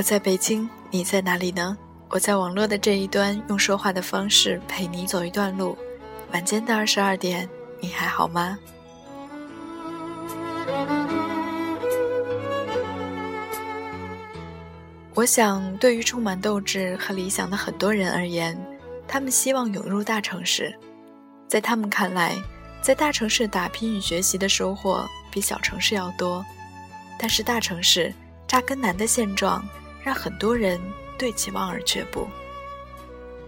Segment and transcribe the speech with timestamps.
[0.00, 1.76] 我在北京，你在哪里呢？
[2.08, 5.76] 我在网络的这一端，用说话的方式陪你走一段路。
[6.32, 7.46] 晚间的二十二点，
[7.80, 8.58] 你还好吗？
[15.12, 18.58] 我想，对于充满斗志和理想的很多人而言，
[19.06, 20.74] 他们希望涌入大城市。
[21.46, 22.34] 在他们看来，
[22.80, 26.42] 在大城市打拼与学习的收获比小城市要多。
[27.18, 28.10] 但是，大城市
[28.48, 29.62] 扎根难的现状，
[30.02, 30.80] 让很多人
[31.18, 32.28] 对其望而却步。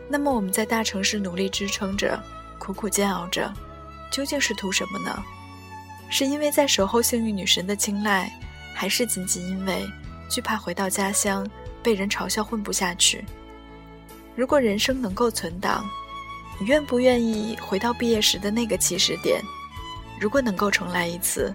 [0.09, 2.23] 那么，我们在大城市努力支撑着，
[2.59, 3.53] 苦苦煎熬着，
[4.11, 5.23] 究竟是图什么呢？
[6.11, 8.31] 是因为在守候幸运女神的青睐，
[8.75, 9.87] 还是仅仅因为
[10.29, 11.49] 惧怕回到家乡
[11.83, 13.25] 被人嘲笑混不下去？
[14.37, 15.89] 如果人生能够存档，
[16.61, 19.41] 你愿不愿意回到毕业时的那个起始点？
[20.21, 21.55] 如果能够重来一次，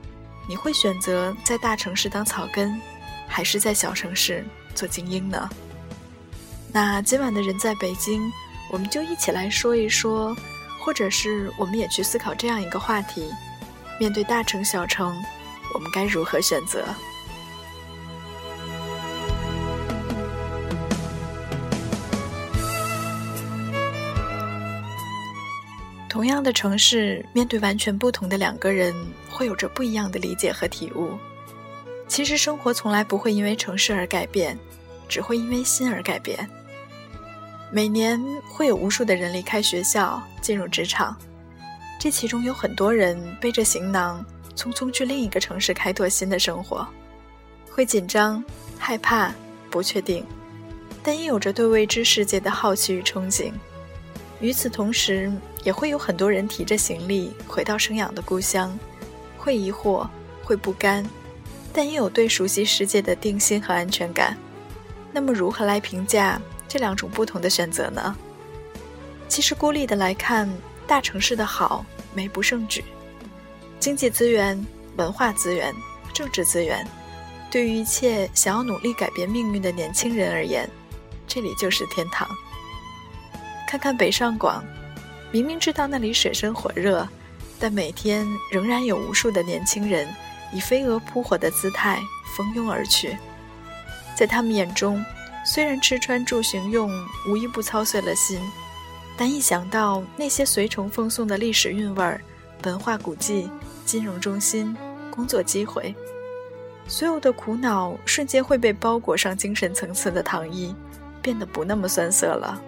[0.50, 2.82] 你会选择在大城市当草根，
[3.28, 4.44] 还是在小城市
[4.78, 5.50] 做精英呢？
[6.72, 8.32] 那今晚的人在北京，
[8.72, 10.38] 我们就一起来说一说，
[10.80, 13.34] 或者是我们也去思考这样一个话题。
[14.00, 15.18] 面对大城小城，
[15.74, 16.86] 我们该如何选择？
[26.08, 28.94] 同样的城市，面对完全不同的两个人，
[29.30, 31.18] 会有着不一样的理解和体悟。
[32.08, 34.58] 其实，生活从来不会因为城市而改变，
[35.08, 36.48] 只会因为心而改变。
[37.72, 41.16] 每年会有无数的人离开学校，进入职场。
[42.00, 44.24] 这其中有很多人背着行囊，
[44.56, 46.88] 匆匆去另一个城市开拓新的生活，
[47.72, 48.44] 会紧张、
[48.78, 49.34] 害怕、
[49.70, 50.26] 不确定，
[51.04, 53.52] 但也有着对未知世界的好奇与憧憬。
[54.40, 55.32] 与此同时，
[55.64, 58.78] 也会有很多人提着行李回到生养的故乡，
[59.38, 60.08] 会疑惑，
[60.44, 61.04] 会不甘，
[61.74, 64.38] 但也有对熟悉世界的定心和安全感。
[65.12, 68.16] 那么，如何来评价这两种不同的选择呢？
[69.28, 70.50] 其实，孤立的来看。
[70.88, 72.82] 大城市的好没不胜举，
[73.78, 75.76] 经济资源、文化资源、
[76.14, 76.88] 政治资源，
[77.52, 80.70] 对于一切想要努力改变命运的年轻人而言，
[81.28, 82.26] 这里就是天堂。
[83.68, 84.64] 看看北上广，
[85.30, 87.06] 明明知道那里水深火热，
[87.60, 90.08] 但每天仍然有无数的年轻人
[90.54, 92.00] 以飞蛾扑火的姿态
[92.38, 93.18] 蜂拥而去。
[94.18, 95.06] 在他们眼中，
[95.46, 96.90] 虽然吃穿住行用
[97.30, 98.42] 无一不操碎了心。
[99.16, 102.20] 但一想到那些随从奉送的历史韵味、
[102.64, 103.48] 文化古迹、
[103.86, 104.76] 金融中心、
[105.12, 105.94] 工作机会，
[106.88, 110.76] 所有的苦恼瞬间会被包裹上精神层次的糖衣，
[111.22, 112.60] 变得不那么酸涩了。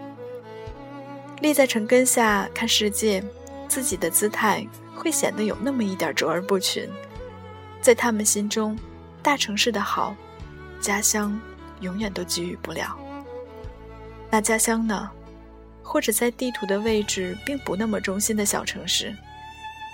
[1.41, 3.23] 立在城根下看世界，
[3.67, 6.87] 自己的姿态会显得有那么一点卓而不群。
[7.81, 8.77] 在他们心中，
[9.23, 10.15] 大城市的好，
[10.79, 11.39] 家乡
[11.81, 12.97] 永远都给予不了。
[14.29, 15.09] 那家乡呢？
[15.81, 19.15] 或者在地图的位置并不那么中心的小城市，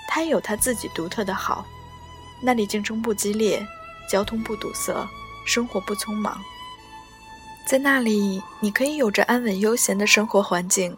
[0.10, 1.66] 它也有它自己独特的好。
[2.44, 3.66] 那里竞争不激烈，
[4.10, 4.94] 交通不堵塞，
[5.46, 6.38] 生活不匆忙。
[7.66, 10.98] 在那里，你可以有着安稳悠闲的生活环境，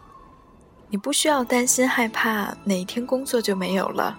[0.88, 4.18] 你不需要担心害怕哪一天工作就没有了，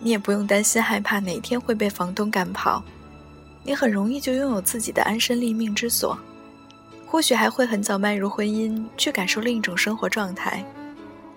[0.00, 2.82] 你也不用担心害怕哪天会被房东赶跑，
[3.62, 6.18] 你很容易就拥有自己的安身立命之所。
[7.06, 10.64] 或许还会很早迈入婚姻，去感受另一种生活状态。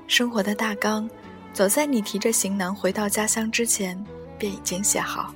[0.07, 1.09] 生活的大纲，
[1.51, 4.01] 早在你提着行囊回到家乡之前，
[4.37, 5.33] 便已经写好。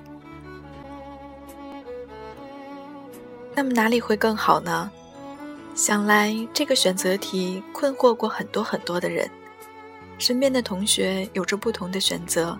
[3.55, 4.91] 那么哪里会更好呢？
[5.73, 9.29] 想来这个选择题困惑过很多很多的人。
[10.19, 12.57] 身边的同学有着不同的选择，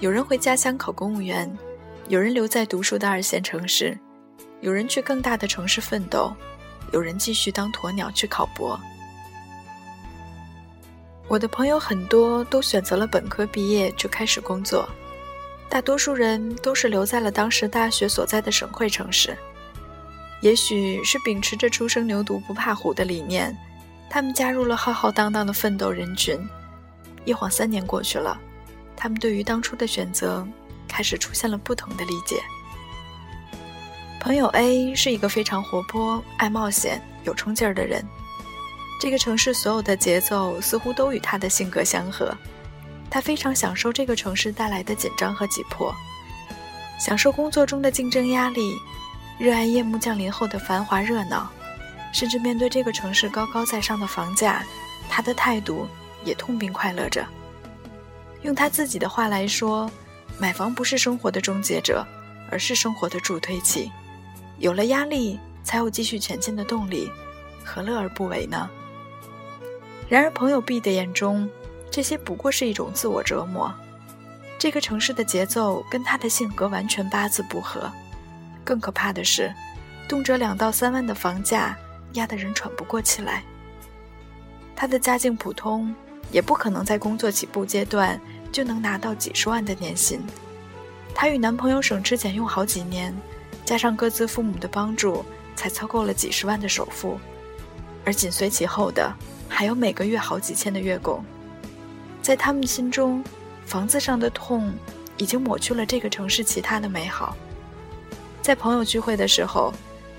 [0.00, 1.50] 有人回家乡考公务员，
[2.08, 3.98] 有人留在读书的二线城市，
[4.60, 6.34] 有人去更大的城市奋斗。
[6.92, 8.78] 有人继续当鸵鸟去考博。
[11.26, 14.86] 我的朋友很多都选择了本科毕业就开始工作，
[15.68, 19.34] 大多数人都是留在了当时大学所在的省会城市。
[20.42, 23.56] 也许是秉持着“初生牛犊不怕虎”的理念，
[24.10, 26.38] 他们加入了浩浩荡荡的奋斗人群。
[27.24, 28.38] 一晃三年过去了，
[28.94, 30.46] 他们对于当初的选择
[30.94, 32.40] 开始出现了不同的理解。
[34.20, 38.06] 朋友 A 是一个非常活泼、爱冒险、有冲劲儿的人。
[39.00, 42.32] 这个城市所有的节奏似乎都与他的性格相合。
[43.10, 45.92] 他非常享受这个城市带来的紧张和急迫，
[47.00, 48.76] 享受工作中的竞争压力，
[49.36, 51.50] 热爱夜幕降临后的繁华热闹，
[52.12, 54.64] 甚至面对这个城市高高在上的房价，
[55.10, 55.88] 他的态度
[56.24, 57.26] 也痛并快乐着。
[58.42, 59.90] 用他自己的话来说，
[60.38, 62.06] 买房不是生活的终结者，
[62.50, 63.90] 而是生活的助推器。
[64.58, 67.10] 有了压力，才有继续前进的动力，
[67.64, 68.68] 何乐而不为呢？
[70.08, 71.48] 然而，朋友 B 的眼中，
[71.90, 73.72] 这些不过是一种自我折磨。
[74.58, 77.90] 这个城市的节奏跟他的性格完全八字不合。
[78.64, 79.52] 更可怕的是，
[80.08, 81.76] 动辄两到三万的房价
[82.14, 83.42] 压得人喘不过气来。
[84.76, 85.94] 他的家境普通，
[86.30, 88.20] 也不可能在工作起步阶段
[88.54, 90.20] 就能拿到几十万的年薪。
[91.12, 93.12] 她与男朋友省吃俭用好几年，
[93.64, 95.24] 加上各自父母的帮助，
[95.56, 97.18] 才凑够了几十万的首付，
[98.04, 99.12] 而紧随其后的
[99.48, 101.24] 还有每个月好几千的月供。
[102.22, 103.24] 在他们心中，
[103.66, 104.72] 房子上的痛
[105.16, 107.36] 已经抹去了这个城市其他的美好。
[108.40, 109.74] 在朋友聚会的时候，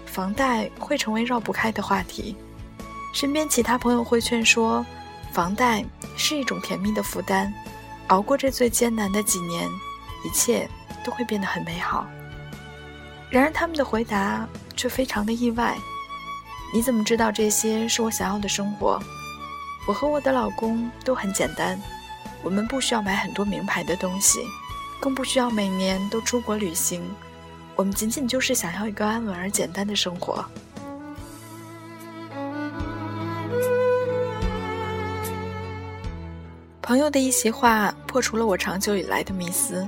[0.05, 2.35] 房贷会成为绕不开的话题。
[3.13, 4.85] 身边其他朋友会劝说，
[5.31, 5.85] 房贷
[6.17, 7.53] 是一种甜蜜的负担，
[8.07, 9.69] 熬过这最艰难的几年，
[10.23, 10.69] 一切
[11.03, 12.05] 都会变得很美好。
[13.29, 15.75] 然而他们的回答却非常的意外。
[16.73, 18.99] 你怎么知道这些是我想要的生活？
[19.87, 21.79] 我和我的老公都很简单，
[22.43, 24.39] 我们不需要买很多名牌的东西，
[24.99, 27.07] 更不需要每年都出国旅行。
[27.75, 30.43] 我们仅仅就是想要一个安稳而简单的生活。
[36.85, 39.87] 朋友的一席话破除了我长久以来的迷思：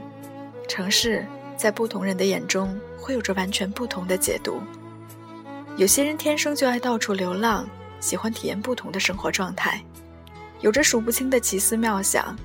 [0.67, 1.23] 城市
[1.55, 4.59] 在不同人的眼中会有着完全不同的解读。
[5.75, 9.79] 有些人天生就爱到处流浪，喜欢体验不同的生活状态，
[10.61, 12.35] 有着数不清的奇思妙想。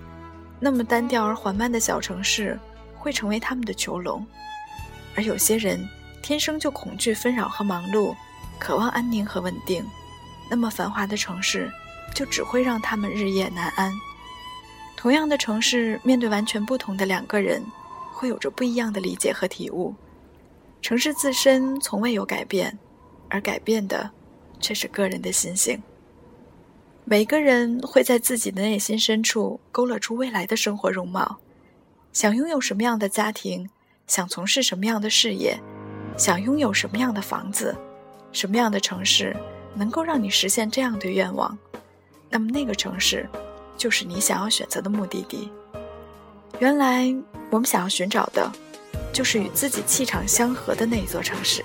[0.61, 2.61] 那么单调而缓慢的小城市
[2.99, 4.23] 会成为他们的囚笼。
[5.17, 5.83] 而有些人
[6.23, 8.15] 天生就恐惧纷扰和忙碌，
[8.59, 9.83] 渴望安宁和稳定，
[10.51, 11.73] 那么繁华的城市
[12.15, 13.91] 就只会让他们日夜难安。
[15.03, 17.61] 同样的城市，面对完全不同的两个人，
[18.13, 19.93] 会有着不一样的理解和体悟。
[20.81, 22.79] 城市自身从未有改变，
[23.29, 24.09] 而改变的
[24.61, 25.83] 却是个人的心性。
[27.05, 31.39] 每个人会在自己的内心深处勾勒出未来的生活容貌，
[32.13, 33.69] 想拥有什么样的家庭。
[34.07, 35.59] 想从事什么样的事业，
[36.17, 37.77] 想拥有什么样的房子，
[38.31, 39.37] 什么样的城市
[39.75, 41.59] 能够让你实现这样的愿望，
[42.31, 43.29] 那么那个城市
[43.83, 45.51] 就是你想要选择的目的地。
[46.61, 47.13] 原来
[47.51, 48.49] 我们想要寻找的，
[49.13, 51.65] 就是与自己气场相合的那一座城市。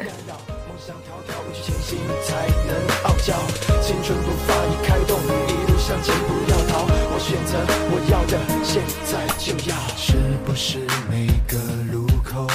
[9.96, 10.80] 是不是
[11.12, 11.60] 每个
[11.92, 12.08] 路？
[12.38, 12.48] 都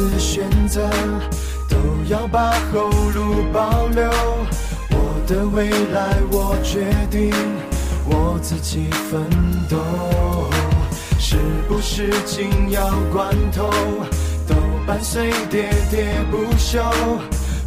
[0.00, 0.88] 次选择
[1.68, 1.76] 都
[2.08, 4.10] 要把后路保留？
[4.92, 7.30] 我的未来我决定，
[8.06, 9.28] 我自己奋
[9.68, 9.76] 斗。
[11.18, 11.36] 是
[11.68, 13.70] 不是紧要关头
[14.48, 14.54] 都
[14.86, 16.82] 伴随喋喋不休？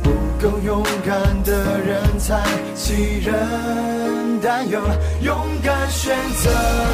[0.01, 0.09] 不
[0.41, 2.43] 够勇敢的人才
[2.75, 4.81] 杞人担忧。
[5.21, 6.49] 勇敢选择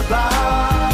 [0.10, 0.92] 吧，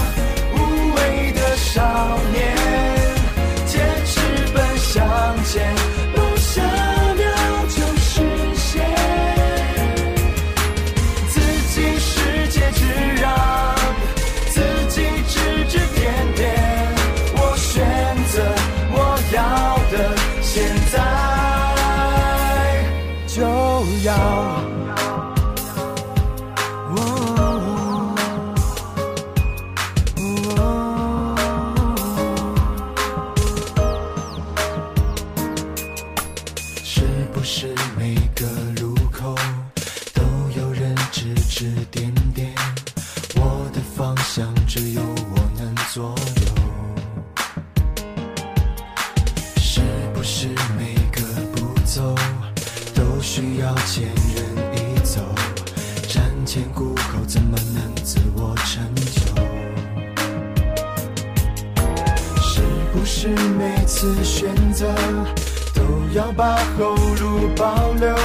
[65.74, 65.82] 都
[66.14, 68.16] 要把后路保留，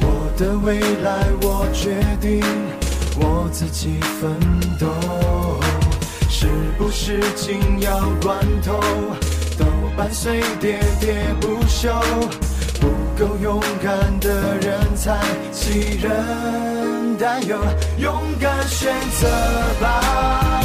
[0.00, 2.42] 我的未来我决定，
[3.16, 4.38] 我自己奋
[4.78, 4.86] 斗。
[6.28, 6.46] 是
[6.78, 8.80] 不是紧要关头
[9.58, 9.64] 都
[9.96, 11.92] 伴随喋喋不休？
[12.80, 15.20] 不够勇敢的人才
[15.52, 17.18] 欺人。
[17.18, 17.58] 担忧，
[17.98, 19.28] 勇敢选择
[19.78, 20.62] 吧，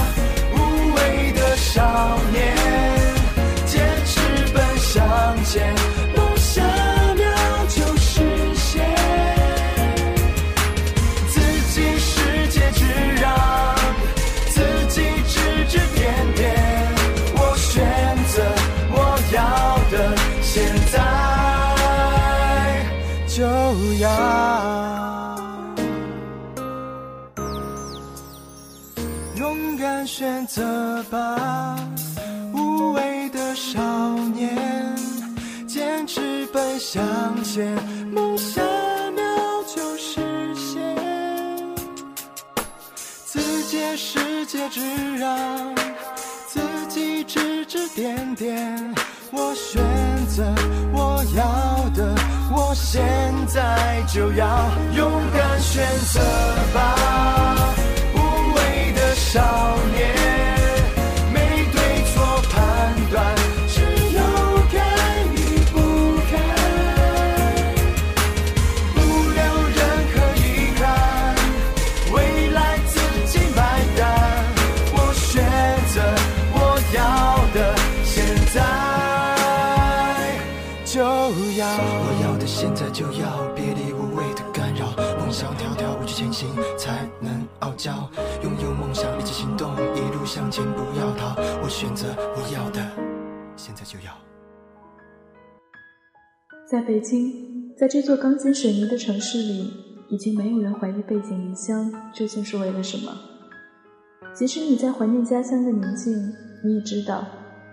[0.53, 2.54] 无畏的少年，
[5.45, 5.75] 前，
[44.77, 44.81] 是
[45.15, 45.73] 让，
[46.47, 48.93] 自己指指点点，
[49.31, 49.81] 我选
[50.27, 50.43] 择
[50.91, 52.13] 我要的，
[52.51, 53.01] 我现
[53.47, 56.19] 在就要勇敢选择
[56.73, 57.73] 吧。
[58.15, 58.17] 无
[58.53, 59.41] 谓的伤
[87.91, 91.35] 拥有梦想，立即行动，一路向前，不要逃。
[91.61, 92.81] 我选择我要的，
[93.55, 94.11] 现在就要。
[96.69, 99.71] 在北京，在这座钢筋水泥的城市里，
[100.09, 103.11] 已经没有人怀疑背井离乡究竟是为了什么。
[104.33, 106.13] 即使你在怀念家乡的宁静，
[106.63, 107.23] 你也知道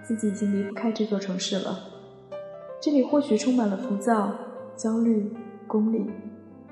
[0.03, 1.79] 自己已经离不开这座城市了。
[2.81, 4.33] 这里或许充满了浮躁、
[4.77, 5.33] 焦虑、
[5.67, 6.11] 功利，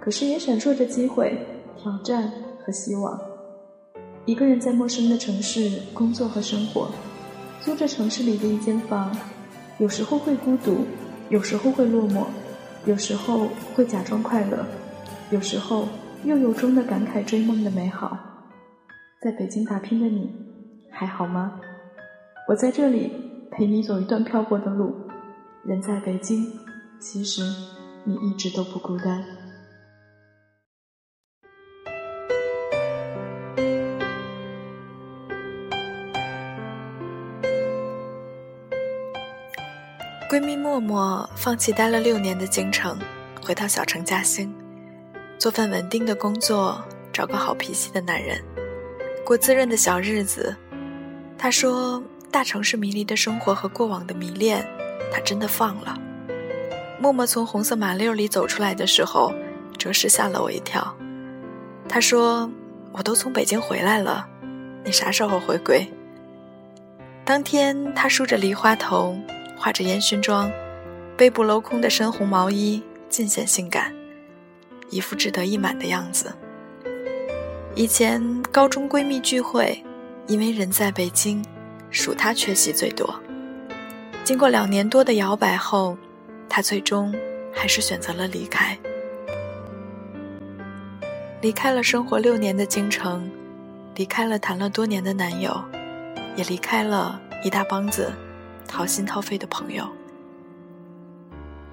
[0.00, 2.30] 可是也闪烁着机会、挑战
[2.64, 3.29] 和希望。
[4.26, 6.90] 一个人在陌生的城市工作和生活，
[7.60, 9.16] 租着城市里的一间房，
[9.78, 10.84] 有时候会孤独，
[11.30, 12.26] 有时候会落寞，
[12.84, 14.64] 有时候会假装快乐，
[15.30, 15.88] 有时候
[16.24, 18.18] 又由衷的感慨追梦的美好。
[19.22, 20.30] 在北京打拼的你，
[20.90, 21.58] 还好吗？
[22.48, 23.12] 我在这里
[23.50, 24.94] 陪你走一段漂泊的路。
[25.64, 26.46] 人在北京，
[27.00, 27.42] 其实
[28.04, 29.22] 你一直都不孤单。
[40.30, 42.96] 闺蜜默默放弃待了六年的京城，
[43.44, 44.54] 回到小城嘉兴，
[45.40, 46.80] 做份稳定的工作，
[47.12, 48.40] 找个好脾气的男人，
[49.26, 50.56] 过滋润的小日子。
[51.36, 54.64] 她说：“大城市迷离的生活和过往的迷恋，
[55.12, 55.98] 她真的放了。”
[57.02, 59.34] 默默从红色马六里走出来的时候，
[59.78, 60.96] 着实吓了我一跳。
[61.88, 62.48] 她说
[62.94, 64.28] ：“我都从北京回来了，
[64.84, 65.84] 你啥时候回归？”
[67.26, 69.18] 当天，她梳着梨花头。
[69.62, 70.50] 画着烟熏妆，
[71.18, 73.94] 背部镂空的深红毛衣尽显性感，
[74.88, 76.32] 一副志得意满的样子。
[77.74, 79.84] 以前高中闺蜜聚会，
[80.26, 81.44] 因为人在北京，
[81.90, 83.14] 属她缺席最多。
[84.24, 85.94] 经过两年多的摇摆后，
[86.48, 87.14] 她最终
[87.52, 88.78] 还是选择了离开，
[91.42, 93.30] 离开了生活六年的京城，
[93.94, 95.54] 离开了谈了多年的男友，
[96.34, 98.10] 也离开了一大帮子。
[98.70, 99.84] 掏心掏肺的朋友。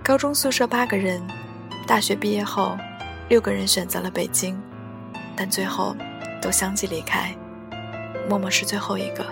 [0.04, 1.22] 高中宿舍八个人，
[1.86, 2.76] 大学毕业后，
[3.30, 4.60] 六个人选择了北京，
[5.36, 5.96] 但最后
[6.42, 7.34] 都相继离开。
[8.28, 9.24] 默默是最后一个。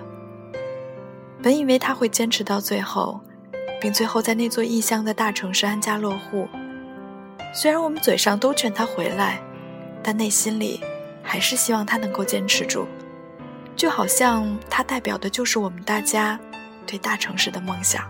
[1.41, 3.19] 本以为他会坚持到最后，
[3.81, 6.47] 并最后在那座异乡的大城市安家落户。
[7.51, 9.41] 虽然我们嘴上都劝他回来，
[10.03, 10.81] 但内心里
[11.23, 12.85] 还是希望他能够坚持住，
[13.75, 16.39] 就好像他代表的就是我们大家。
[16.85, 18.09] 对大城市的梦想，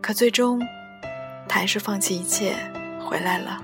[0.00, 0.60] 可最终，
[1.48, 2.54] 他还是放弃一切
[3.00, 3.60] 回来了，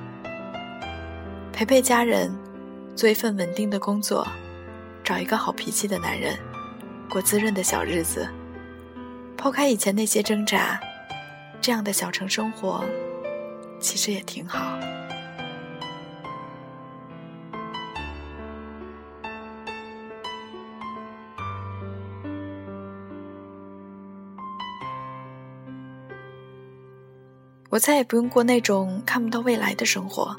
[1.52, 2.34] 陪陪家人，
[2.96, 4.26] 做一份稳定的工作，
[5.02, 6.36] 找一个好脾气的男人，
[7.08, 8.28] 过滋润的小日子。
[9.36, 10.80] 抛开以前那些挣扎，
[11.60, 12.84] 这样的小城生活，
[13.78, 14.78] 其实也挺好。
[27.70, 30.34] 我再也不用过那种看不到未来的生活，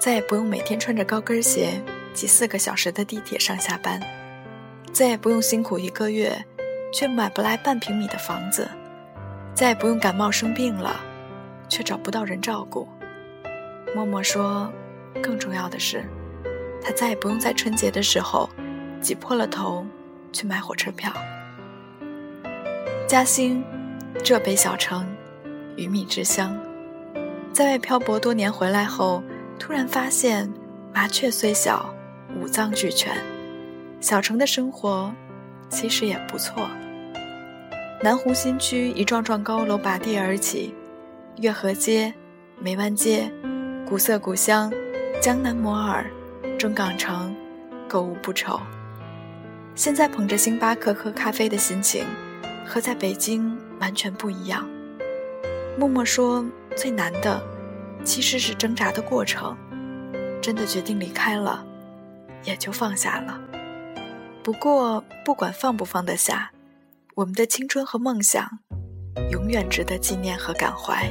[0.00, 1.80] 再也不用每天穿着高跟鞋
[2.12, 4.00] 挤四个小时的地铁上下班，
[4.92, 6.44] 再也不用辛苦一个月
[6.92, 8.68] 却买不来半平米的房子，
[9.54, 11.00] 再也不用感冒生病了
[11.68, 12.88] 却找不到人照顾。
[13.94, 14.70] 默默说，
[15.22, 16.04] 更重要的是，
[16.82, 18.50] 他再也不用在春节的时候
[19.00, 19.86] 挤破了头
[20.32, 21.12] 去买火车票。
[23.06, 23.62] 嘉兴，
[24.24, 25.06] 浙北小城，
[25.76, 26.56] 鱼米之乡，
[27.52, 29.22] 在外漂泊多年回来后，
[29.58, 30.50] 突然发现
[30.94, 31.94] 麻雀虽小，
[32.40, 33.14] 五脏俱全，
[34.00, 35.12] 小城的生活
[35.68, 36.68] 其实也不错。
[38.02, 40.74] 南湖新区一幢幢高楼拔地而起，
[41.40, 42.12] 月河街、
[42.58, 43.30] 梅湾街、
[43.86, 44.72] 古色古香、
[45.20, 46.06] 江南摩尔。
[46.58, 47.36] 中港城，
[47.86, 48.58] 购物不愁。
[49.74, 52.06] 现在捧着星巴克喝咖啡的心情，
[52.66, 54.66] 和在北京完全不一样。
[55.76, 57.40] 默默说，最难的
[58.04, 59.56] 其实是挣扎的过程。
[60.40, 61.66] 真的决定离开了，
[62.44, 63.40] 也就放下了。
[64.44, 66.52] 不过，不管放不放得下，
[67.16, 68.48] 我们的青春和梦想，
[69.32, 71.10] 永远值得纪念和感怀。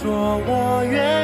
[0.00, 1.17] 说我愿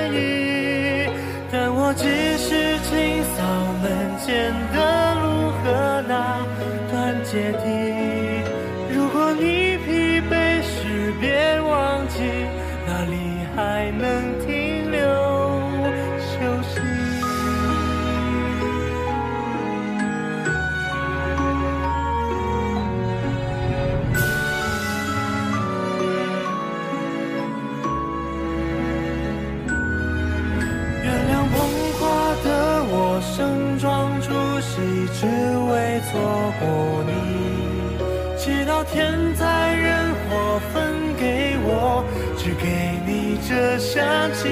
[43.48, 44.42] 这香气。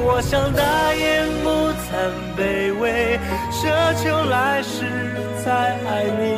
[0.00, 1.48] 我想大言不
[1.84, 1.88] 惭
[2.36, 3.18] 卑微，
[3.52, 3.60] 奢
[4.02, 4.84] 求来世
[5.44, 5.50] 再
[5.86, 6.37] 爱你。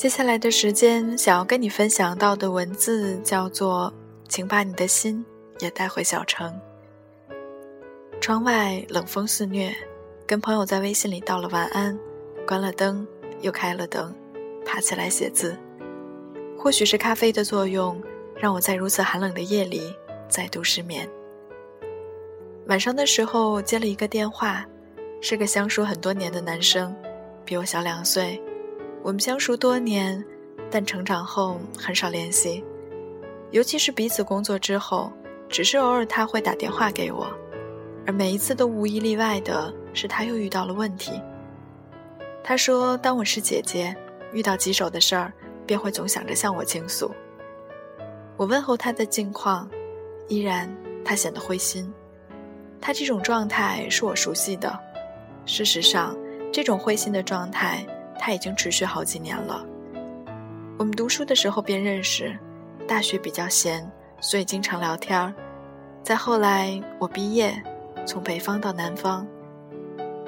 [0.00, 3.92] 接下来的时间，想要跟你分享到的文字叫做
[4.28, 5.22] “请把你的心
[5.58, 6.58] 也带回小城”。
[8.18, 9.70] 窗外冷风肆虐，
[10.26, 11.98] 跟朋友在微信里道了晚安，
[12.46, 13.06] 关了灯，
[13.42, 14.10] 又开了灯，
[14.64, 15.54] 爬起来写字。
[16.56, 18.02] 或许是咖啡的作用，
[18.36, 19.94] 让我在如此寒冷的夜里
[20.30, 21.06] 再度失眠。
[22.68, 24.64] 晚上的时候接了一个电话，
[25.20, 26.96] 是个相熟很多年的男生，
[27.44, 28.42] 比我小两岁。
[29.02, 30.22] 我们相熟多年，
[30.70, 32.62] 但成长后很少联系，
[33.50, 35.10] 尤其是彼此工作之后，
[35.48, 37.26] 只是偶尔他会打电话给我，
[38.06, 41.12] 而每一次都无一例外的是他又遇到了问题。
[42.44, 43.96] 他说：“当我是姐姐，
[44.32, 45.32] 遇到棘手的事儿，
[45.66, 47.10] 便会总想着向我倾诉。”
[48.36, 49.68] 我问候他的近况，
[50.28, 50.70] 依然
[51.04, 51.90] 他显得灰心。
[52.80, 54.78] 他这种状态是我熟悉的，
[55.46, 56.16] 事实上，
[56.52, 57.86] 这种灰心的状态。
[58.22, 59.64] 他已经持续好几年了。
[60.78, 62.38] 我们读书的时候便认识，
[62.86, 65.32] 大学比较闲，所以经常聊天儿。
[66.02, 67.50] 再后来，我毕业，
[68.04, 69.26] 从北方到南方。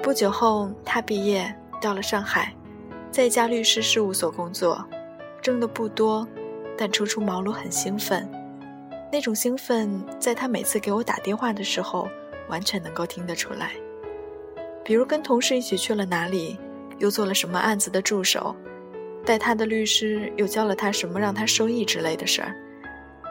[0.01, 2.51] 不久后，他毕业到了上海，
[3.11, 4.83] 在一家律师事务所工作，
[5.39, 6.27] 挣的不多，
[6.75, 8.27] 但初出茅庐很兴奋。
[9.11, 12.07] 那种兴奋，在他每次给我打电话的时候，
[12.49, 13.73] 完全能够听得出来。
[14.83, 16.59] 比如跟同事一起去了哪里。
[17.03, 18.55] 又做了什么案子的助手，
[19.25, 22.55] 带他的律师又教了他什么让他受益之类的事儿，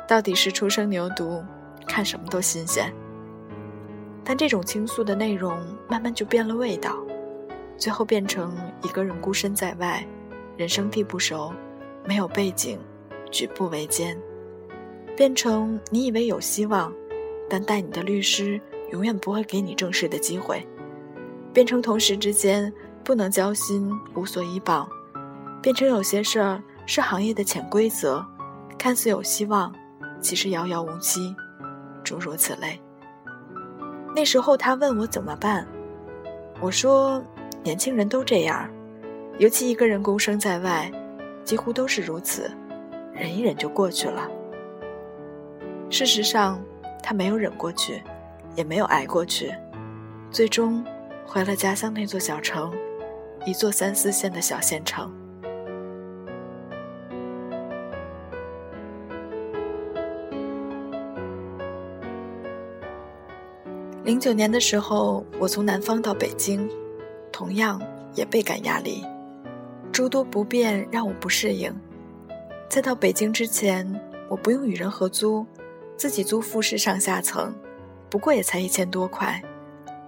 [0.06, 1.42] 到底是初生牛犊，
[1.86, 2.92] 看什么都新鲜。
[4.22, 5.58] 但这种倾诉的内容
[5.88, 7.02] 慢慢就变了味道，
[7.78, 10.06] 最后变成一个人孤身在外，
[10.58, 11.50] 人生地不熟，
[12.04, 12.78] 没有背景，
[13.30, 14.20] 举步维艰，
[15.16, 16.92] 变成你以为有希望，
[17.48, 20.62] 但带你的律师永远不会给你正式的机会，
[21.54, 22.70] 变成同事之间。
[23.04, 24.88] 不能交心，无所依傍，
[25.60, 28.24] 变成有些事儿是行业的潜规则，
[28.78, 29.72] 看似有希望，
[30.20, 31.34] 其实遥遥无期，
[32.04, 32.80] 诸如此类。
[34.14, 35.66] 那时候他问我怎么办，
[36.60, 37.22] 我说
[37.62, 38.68] 年轻人都这样，
[39.38, 40.90] 尤其一个人孤身在外，
[41.44, 42.50] 几乎都是如此，
[43.12, 44.28] 忍一忍就过去了。
[45.90, 46.62] 事实上，
[47.02, 48.02] 他没有忍过去，
[48.54, 49.52] 也没有挨过去，
[50.30, 50.84] 最终
[51.26, 52.72] 回了家乡那座小城。
[53.44, 55.12] 一座三四线的小县城。
[64.04, 66.68] 零九年的时候，我从南方到北京，
[67.30, 67.80] 同样
[68.14, 69.04] 也倍感压力，
[69.92, 71.72] 诸多不便让我不适应。
[72.68, 75.46] 在到北京之前，我不用与人合租，
[75.96, 77.54] 自己租复式上下层，
[78.10, 79.42] 不过也才一千多块，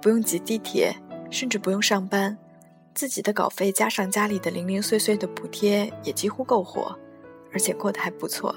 [0.03, 0.95] 不用挤地铁，
[1.31, 2.37] 甚至不用上班。
[2.95, 6.97] 自己的稿费加上家里的零零碎碎的补贴，也几乎够活，
[7.53, 8.55] 而且过得还不错。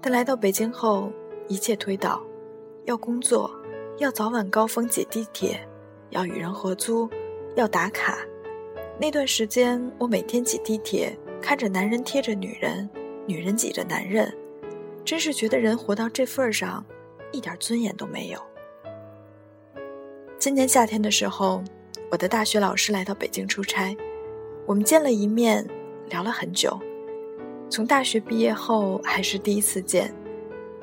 [0.00, 1.12] 但来到北京后，
[1.46, 2.22] 一切推倒，
[2.86, 3.50] 要工作，
[3.98, 5.60] 要早晚高峰挤地铁，
[6.10, 7.08] 要与人合租，
[7.56, 8.16] 要打卡。
[8.98, 12.88] 那段时间，我每天挤地铁，看着男人贴着女人，
[13.26, 14.34] 女人挤着男人，
[15.04, 16.82] 真是觉得人活到这份上，
[17.32, 18.40] 一点尊严都没有。
[20.38, 21.62] 今年夏天的时候。
[22.10, 23.96] 我的大学老师来到北京出差，
[24.64, 25.66] 我们见了一面，
[26.08, 26.78] 聊了很久。
[27.68, 30.14] 从大学毕业后还是第一次见。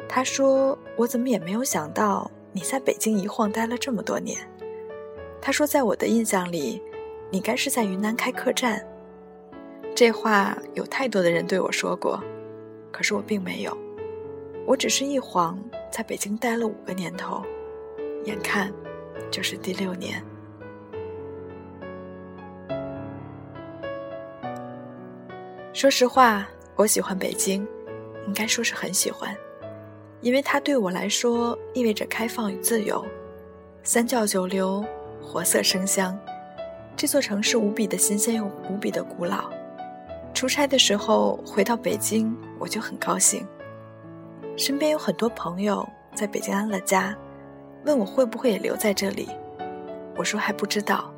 [0.08, 4.38] 他说：“我怎么也没有想到你在北京一晃待了这么多年。”
[5.42, 6.82] 他说：“在我的印象里，
[7.32, 8.86] 你该是在云南开客栈。”
[9.96, 12.22] 这话有太多的人对我说过，
[12.92, 13.76] 可是我并没有。
[14.66, 15.58] 我只是一晃
[15.90, 17.42] 在北京待了五个年头，
[18.26, 18.72] 眼看
[19.32, 20.22] 就是第六年。
[25.74, 27.68] 说实话，我喜欢北京，
[28.28, 29.36] 应该说是很喜欢，
[30.22, 33.04] 因为它对我来说意味着开放与自由，
[33.82, 34.86] 三教九流，
[35.20, 36.16] 活色生香。
[36.96, 39.50] 这座城市无比的新鲜又无比的古老。
[40.32, 43.44] 出差的时候回到北京，我就很高兴。
[44.56, 47.18] 身边有很多朋友在北京安了家，
[47.84, 49.28] 问我会不会也留在这里。
[50.16, 51.12] 我说还不知道。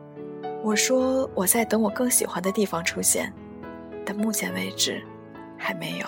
[0.63, 3.31] 我说我在等我更喜欢的地方出现。
[4.05, 5.01] 但目前为止，
[5.57, 6.05] 还没有。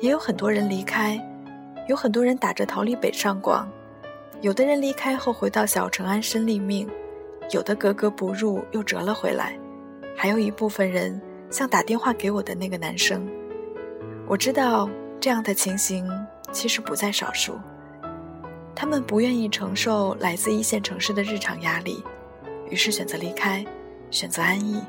[0.00, 1.18] 也有很多人离开，
[1.88, 3.70] 有很多人打着逃离北上广，
[4.40, 6.88] 有的人离开后回到小城安身立命，
[7.50, 9.58] 有的格格不入又折了回来，
[10.16, 13.26] 还有一部分人像打电话给我的那个男生。
[14.26, 16.08] 我知道这样的情形
[16.52, 17.58] 其实不在少数，
[18.74, 22.04] 他们不愿意承受来自一线城市的日常压力，
[22.70, 23.64] 于是选择离开，
[24.10, 24.80] 选择安逸。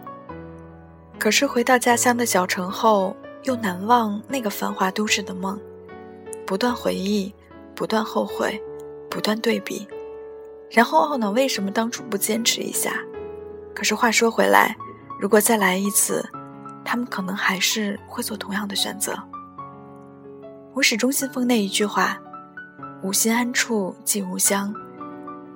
[1.20, 5.60] 可是回到家乡的小城后，又难忘那个繁华都市的梦，
[6.46, 7.34] 不断回忆，
[7.76, 8.60] 不断后悔，
[9.10, 9.86] 不断对比，
[10.72, 12.94] 然后懊恼为什么当初不坚持一下。
[13.76, 14.76] 可是话说回来，
[15.20, 16.26] 如果再来一次，
[16.86, 19.14] 他们可能还是会做同样的选择。
[20.74, 22.18] 我始终信奉那一句话
[23.04, 24.74] ：“无心安处即无乡。”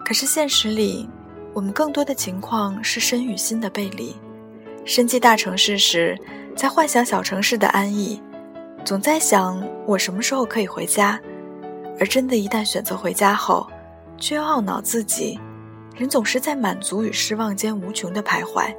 [0.04, 1.10] 可是现实里，
[1.54, 4.14] 我们更多的情况是身与心的背离。
[4.86, 6.18] 身际大城市时，
[6.56, 8.22] 在幻想小城市的安逸，
[8.84, 11.18] 总在想我什么时候可以回家；
[12.00, 13.66] 而真的，一旦选择回家后，
[14.18, 15.40] 却又懊恼自己。
[15.96, 18.76] 人总是在满足与失望间无穷的徘徊。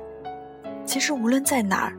[0.84, 1.96] 其实，无论在哪儿，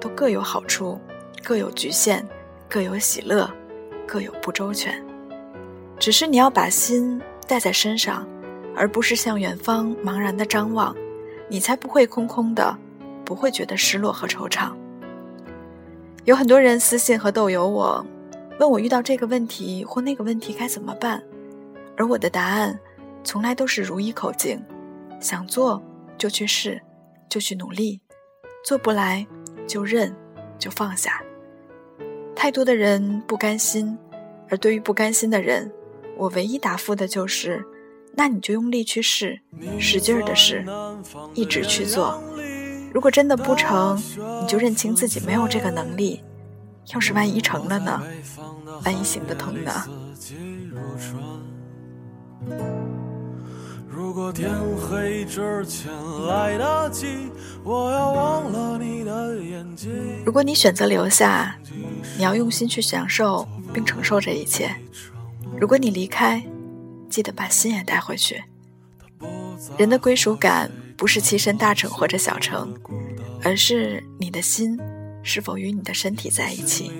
[0.00, 0.96] 都各有好处，
[1.42, 2.24] 各有局限，
[2.68, 3.50] 各有喜乐，
[4.06, 4.94] 各有不周全。
[5.98, 8.24] 只是你要把心带在身上，
[8.76, 10.94] 而不是向远方茫然的张望，
[11.48, 12.78] 你才不会空空的。
[13.28, 14.72] 不会觉得失落和惆怅。
[16.24, 18.02] 有很多人私信和豆友我，
[18.58, 21.22] 问我遇到这个问题或那个问题该怎么办，
[21.94, 22.80] 而我的答案
[23.22, 24.58] 从来都是如一口径：
[25.20, 25.82] 想做
[26.16, 26.80] 就去试，
[27.28, 28.00] 就去努力；
[28.64, 29.26] 做不来
[29.66, 30.10] 就认，
[30.58, 31.22] 就放下。
[32.34, 33.98] 太多的人不甘心，
[34.48, 35.70] 而对于不甘心的人，
[36.16, 37.62] 我唯一答复的就是：
[38.14, 39.38] 那你就用力去试，
[39.78, 40.64] 使劲儿的试，
[41.34, 42.22] 一直去做。
[42.92, 43.96] 如果真的不成，
[44.42, 46.22] 你就认清自己没有这个能力。
[46.94, 48.02] 要是万一成了呢？
[48.84, 49.72] 万一行得通呢？
[53.86, 55.92] 如果天黑之前
[56.26, 57.30] 来得及，
[57.62, 59.90] 我要忘了你的眼睛。
[60.24, 61.58] 如果你选择留下，
[62.16, 64.74] 你要用心去享受并承受这一切。
[65.60, 66.42] 如果你离开，
[67.10, 68.42] 记得把心也带回去。
[69.76, 70.70] 人的归属感。
[70.98, 72.74] 不是栖身大城或者小城，
[73.44, 74.76] 而是你的心
[75.22, 76.90] 是否与你的身体在一起。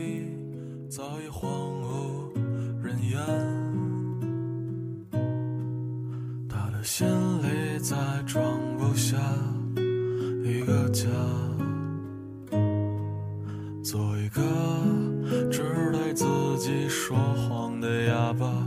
[6.49, 7.07] 他的心
[7.43, 8.41] 里再装
[8.79, 9.17] 不下
[10.45, 11.05] 一个家，
[13.83, 14.41] 做一个
[15.51, 16.25] 只对自
[16.59, 18.65] 己说谎的哑巴。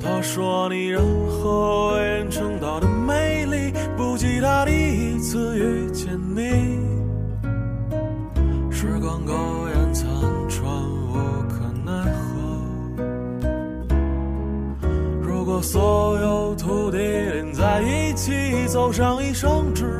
[0.00, 1.89] 他说你任何
[18.80, 19.99] 起，走上一生，只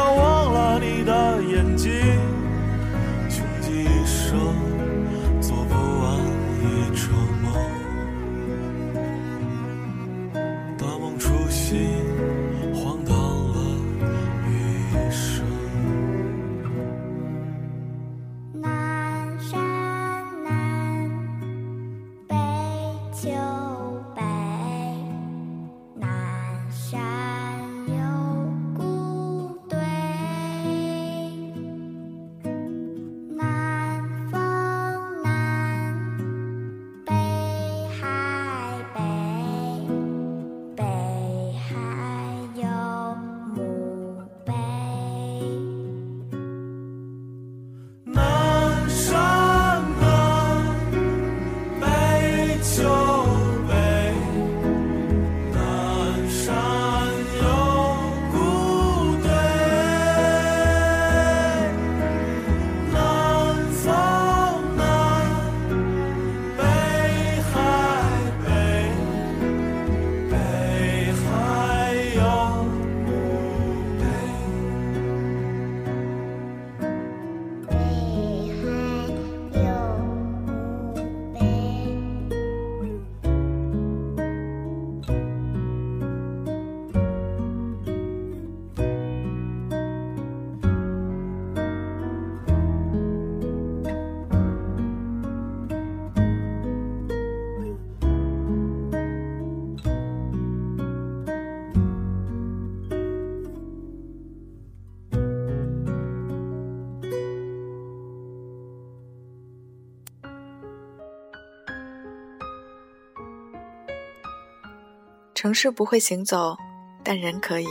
[115.41, 116.55] 城市不会行走，
[117.03, 117.65] 但人可以。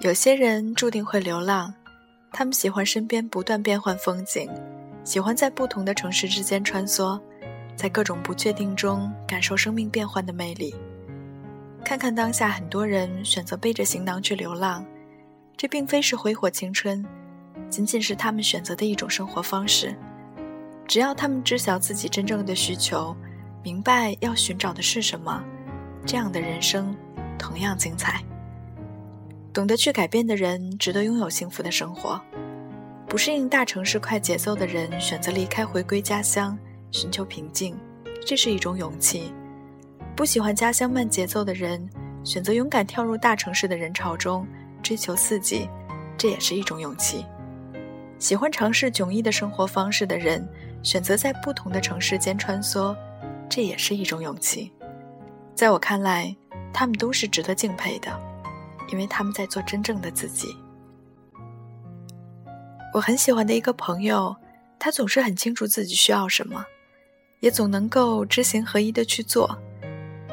[0.00, 1.74] 有些人注定会流浪，
[2.30, 4.48] 他们喜欢身边不断变换风景，
[5.02, 7.20] 喜欢在不同的城市之间穿梭，
[7.74, 10.72] 在各种不确定中感受生命变换的魅力。
[11.84, 14.86] 看看当下，很多人选择背着行囊去流浪，
[15.56, 17.04] 这并非是挥霍青春，
[17.68, 19.96] 仅仅是他们选择的一种生活方式。
[20.86, 23.16] 只要他们知晓自己真正的需求，
[23.64, 25.42] 明白要寻找的是什么，
[26.04, 26.94] 这样的人生
[27.38, 28.22] 同样精彩。
[29.52, 32.20] 懂得去改变的人，值得拥有幸福的生活。
[33.06, 36.58] 不适应大城市快节奏的人，选择离开，回归家乡，
[36.90, 37.76] 寻求平静，
[38.24, 39.32] 这是一种勇气。
[40.16, 41.86] 不喜欢家乡慢节奏的人，
[42.24, 44.46] 选择勇敢跳入大城市的人潮中，
[44.82, 45.68] 追求刺激，
[46.16, 47.26] 这也是一种勇气。
[48.18, 50.48] 喜欢尝试迥异的生活方式的人，
[50.82, 52.96] 选择在不同的城市间穿梭，
[53.50, 54.72] 这也是一种勇气。
[55.62, 56.34] 在我看来，
[56.72, 58.10] 他们都是值得敬佩的，
[58.90, 60.48] 因为他们在做真正的自己。
[62.92, 64.34] 我很喜欢的一个朋友，
[64.76, 66.66] 他总是很清楚自己需要什么，
[67.38, 69.56] 也总能够知行合一的去做。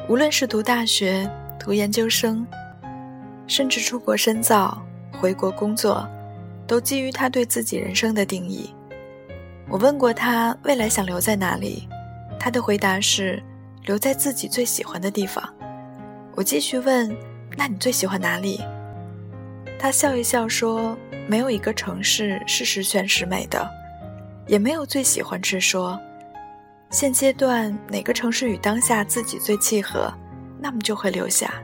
[0.08, 2.44] 无论是读大学、读研究生，
[3.46, 6.04] 甚至出国深造、回国工作，
[6.66, 8.74] 都基于他对自己人生的定义。
[9.68, 11.88] 我问过他未来想留在哪里，
[12.36, 13.40] 他的回答是
[13.84, 15.42] 留在自己最喜欢的地方。
[16.34, 17.14] 我继续问
[17.56, 18.60] ：“那你最喜欢哪里？”
[19.78, 23.68] 他笑一笑说：“没有一个城市是十全十美的，
[24.46, 25.98] 也没有最喜欢之说。”
[26.90, 30.12] 现阶段哪个城市与当下自己最契合，
[30.58, 31.54] 那么就会留下，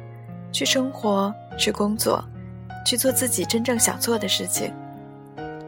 [0.53, 2.25] 去生活，去工作，
[2.87, 4.73] 去做自己真正想做的事情。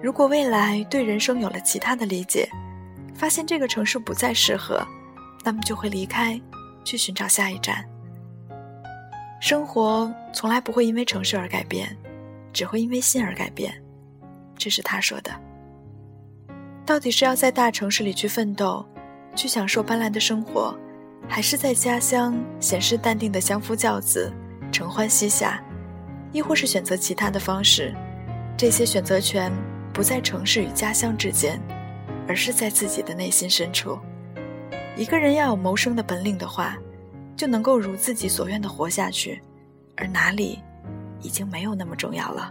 [0.00, 2.48] 如果未来对人生有了其他的理解，
[3.16, 4.80] 发现这个城市不再适合，
[5.48, 6.38] 那么就会离开，
[6.84, 7.82] 去寻找下一站。
[9.40, 11.96] 生活从来不会因为城市而改变，
[12.52, 13.72] 只会因为心而改变。
[14.58, 15.32] 这是他说的。
[16.84, 18.84] 到底是要在大城市里去奋斗？
[19.34, 20.78] 去享受斑斓的生活，
[21.26, 24.30] 还是在家乡显示淡定的相夫教子、
[24.70, 25.64] 承欢膝下，
[26.30, 27.94] 亦或是选择其他的方式？
[28.54, 29.50] 这些选择权
[29.94, 31.58] 不在城市与家乡之间，
[32.28, 33.98] 而是在自己的内心深处。
[34.98, 36.76] 一个人要有谋生的本领的话，
[37.36, 39.40] 就能够如自己所愿的活下去，
[39.96, 40.58] 而哪里，
[41.22, 42.50] 已经没有那么重要了。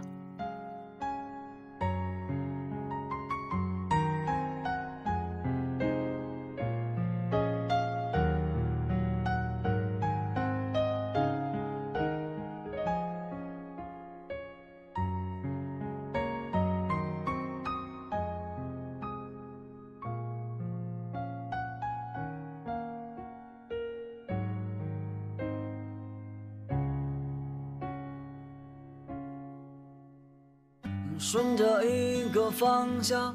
[31.30, 33.34] 顺着一个方向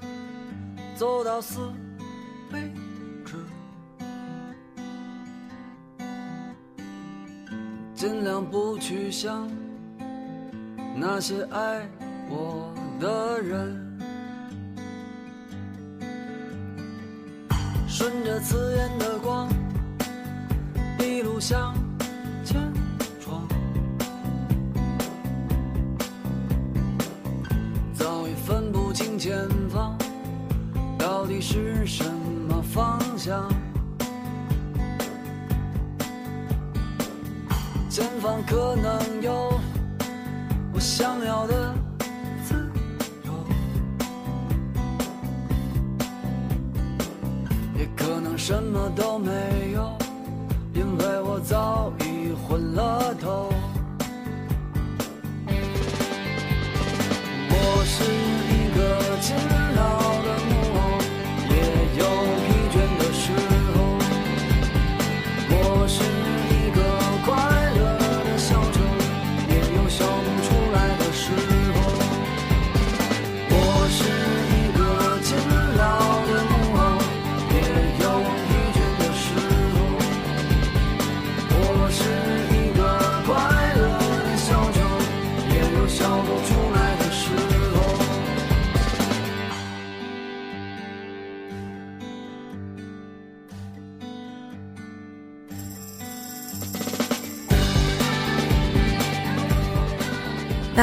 [0.96, 1.60] 走到死
[2.52, 2.72] 为
[3.24, 3.36] 止，
[7.94, 9.48] 尽量不去想
[10.96, 11.88] 那些爱
[12.32, 14.00] 我的人，
[17.88, 19.48] 顺着刺眼的光
[20.98, 21.76] 一路向
[48.46, 49.32] 什么都没
[49.74, 49.98] 有，
[50.74, 53.50] 因为我早已昏了头。
[57.50, 59.62] 我是一个。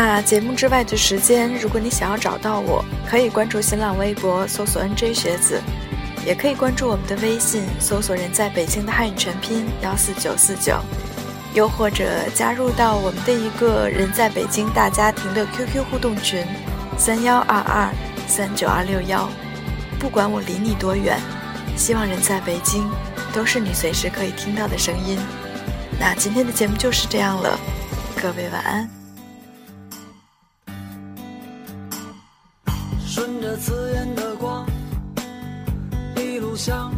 [0.02, 5.60] 那节目之外的时间，如果你想要找到我，可以关注新浪微博搜索 “nj 学子”，
[6.24, 10.80] 也可以关注我们的微信搜索“人在北京”的汉语全拼幺四九四九。
[11.52, 16.46] 又或者加入到我们的一个人在北京大家庭的 QQ 互动群，
[16.96, 17.92] 三幺二二
[18.26, 19.28] 三九二六幺。
[19.98, 21.20] 不管我离你多远，
[21.76, 22.90] 希望人在北京
[23.34, 25.18] 都是你随时可以听到的声音。
[25.98, 27.60] 那今天的节目就是这样了，
[28.18, 28.99] 各位晚安。
[33.60, 34.66] 刺眼的光，
[36.16, 36.90] 一路向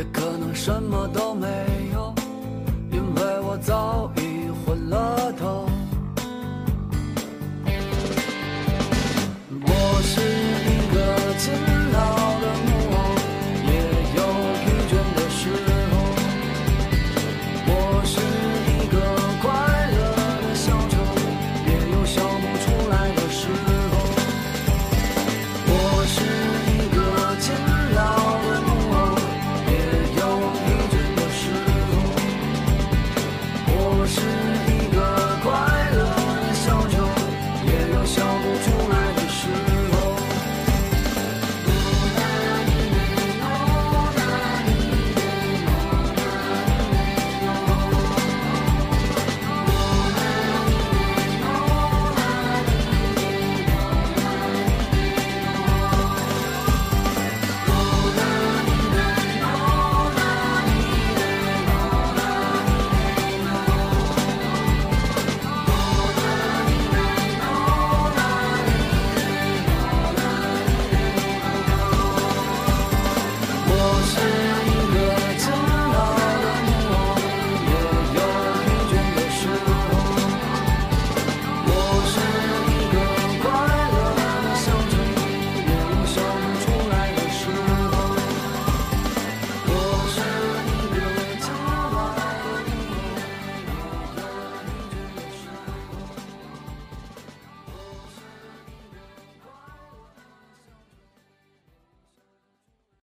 [0.00, 1.46] 也可能什么都没
[1.92, 2.14] 有
[2.90, 5.19] 因为我早已混了。